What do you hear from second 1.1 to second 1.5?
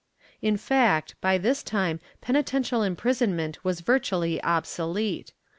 by